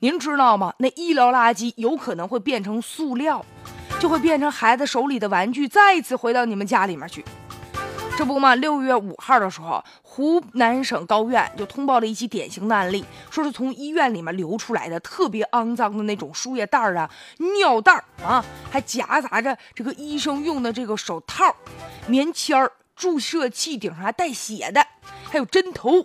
[0.00, 0.72] 您知道吗？
[0.78, 3.44] 那医疗垃圾有可能会变成塑料，
[3.98, 7.24] 就会变成孩子手里的玩具，再一次回到你们家里面去。
[8.16, 17.10] 这不嘛，六月五号的时候，湖南省高院就通报了一起典型的案例，说是从医院里面流出来的特别肮脏的那种输液袋啊、
[17.56, 21.54] 尿袋啊，还夹杂着这个医生用的这个手套、
[22.06, 24.84] 棉签儿、注射器，顶上还带血的，
[25.28, 26.04] 还有针头，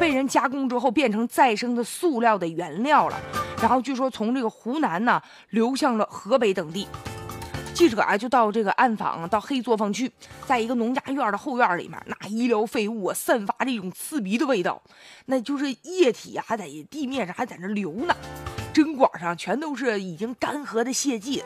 [0.00, 3.20] 被人加工之后变成再生的塑料的原料了。
[3.60, 6.88] 然后据说从这个湖南呢流向了河北等地。
[7.74, 10.10] 记者啊，就到这个暗访，到黑作坊去，
[10.46, 14.82] 在一个农家院的后院里面，那医疗废物啊，散发着一种刺鼻的味道，
[15.26, 18.14] 那就是液体啊，还在地面上还在那流呢，
[18.72, 21.42] 针管上全都是已经干涸的血迹。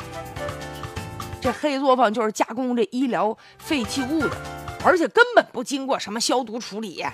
[1.41, 4.37] 这黑作坊就是加工这医疗废弃物的，
[4.85, 7.05] 而且根本不经过什么消毒处理。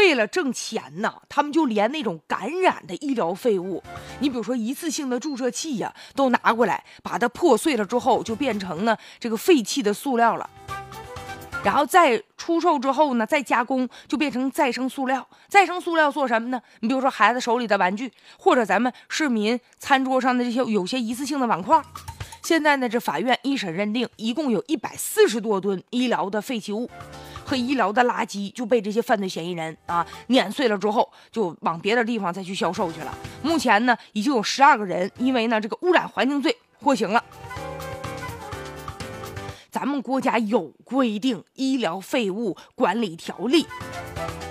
[0.00, 3.82] 为了挣钱呢，他们就连那种感染的医疗废物，
[4.20, 10.48] 你比如说一次性的注射器呀，都拿过来，把它破碎了之后，就变成呢这个废弃的塑料了，
[11.62, 15.28] 然后再出售之后呢，再加工就变成再生塑料。
[15.48, 16.62] 再生塑料做什么呢？
[16.80, 21.78] 你比如说孩子手里的玩具，或者咱们市民餐桌上的这些有些一次性的碗筷。
[22.42, 26.88] 现在呢，这法院一审认定，一共有一百四十多吨医疗的废弃物。
[27.50, 33.12] 和医疗的垃圾就被这些犯罪嫌疑人啊碾碎了之后，就往别的地方再去销售去了。
[33.42, 37.24] 目前呢，已经有十二个人因为呢这个污染环境罪获刑了。
[39.68, 43.66] 咱们国家有规定医疗废物管理条例，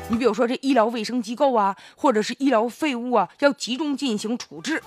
[0.10, 4.84] 你比如说这医疗卫生机构啊，或者是医疗废物啊，要集中进行处置。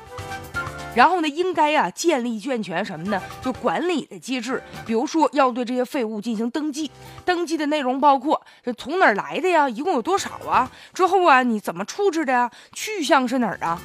[0.94, 3.20] 然后呢，应该啊建立健全什么呢？
[3.42, 6.90] 就管理的机制，比如说要对这些废物进行登记，
[7.24, 10.70] 登记的内容包括这从哪儿来的呀，一共有多少啊？
[10.92, 12.50] 之后啊你怎么处置的呀？
[12.72, 13.80] 去向是哪儿啊？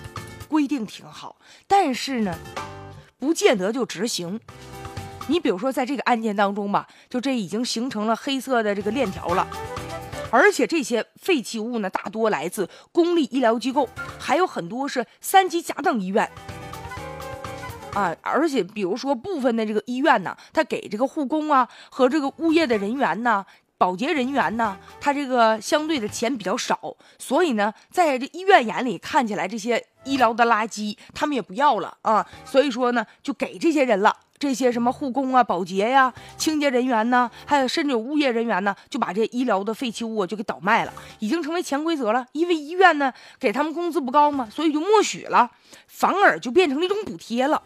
[0.50, 2.38] 规定挺好，但是呢，
[3.18, 4.40] 不见得就执行。
[5.28, 9.48] 你比如说在这个案件当中吧，就这已经形成了黑色的这个链条了，
[10.30, 13.88] 而且这些废弃物呢，大多来自公立医疗机构，
[14.20, 16.30] 还有很多是三级甲等医院。
[17.98, 23.44] 啊，而且比如说部分的这个医院呢，他给这个护工啊和这个物业的人员呢、
[23.76, 34.16] 保洁人员呢，他这个相对的钱比较少，所以呢，在这医院眼里看起来这些医疗的垃圾他们也不要了啊，所以说呢，就给这些人了。
[34.40, 42.24] 这些什么护工啊、保洁呀、清洁人员呢，还有甚至有物业人员呢，就把这医疗的废弃物就给倒卖了，已经成为潜规则了。
[42.34, 45.50] 因为医院呢给他们工资不高嘛，所以就默许了，
[45.88, 47.60] 反而就变成了一种补贴了。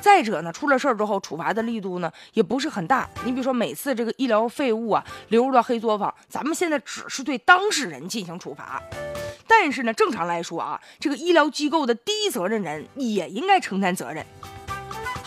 [0.00, 3.08] 再者呢，出了事儿之后，处罚的力度呢也不是很大。
[3.24, 8.82] 你比如说，每次这个医疗废物啊流入到黑作坊，咱们现在只是对当事人进行处罚，
[9.46, 14.24] 但是呢，正常来说啊，这个医疗机构的第一责任人也应该承担责任。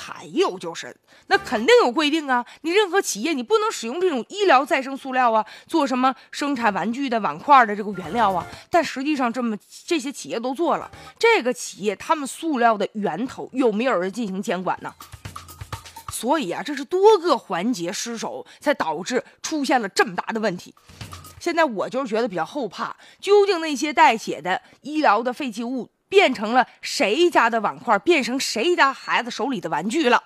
[0.05, 0.93] 还有就是，
[1.27, 2.45] 那肯定有规定啊！
[2.63, 8.45] 你任何企业，你不能使用这种医疗再生塑料啊，做什么生产玩具的碗筷的这个原料啊。
[8.69, 14.93] 但实际上，这么这些企业都做了，这个企业他们塑料的源头有没有人进行监管呢？
[16.11, 20.75] 所以啊，这是多个环节失守，才导致出现了这么大的问题。
[21.39, 25.89] 现在我就是觉得比较后怕，究竟那些带血的医疗的废弃物。
[26.13, 30.21] 变成了谁家的碗筷，变成谁家孩子手里的玩具了。